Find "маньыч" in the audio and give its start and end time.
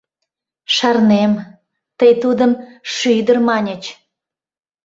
3.47-3.83